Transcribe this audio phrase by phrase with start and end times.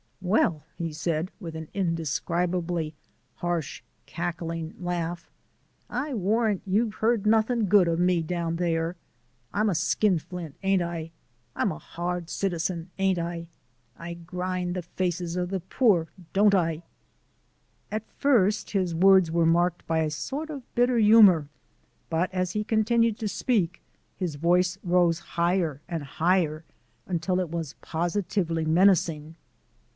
[0.19, 2.95] "Well," he said, with an indescribably
[3.35, 5.29] harsh, cackling laugh,
[5.91, 8.95] "I warrant you've heard nothing good o' me down there.
[9.53, 11.11] I'm a skinflint, ain't I?
[11.55, 13.47] I'm a hard citizen, ain't I?
[13.97, 16.83] I grind the faces o' the poor, don't I?"
[17.91, 21.47] At first his words were marked by a sort of bitter humour,
[22.09, 23.81] but as he continued to speak
[24.17, 26.63] his voice rose higher and higher
[27.05, 29.35] until it was positively menacing.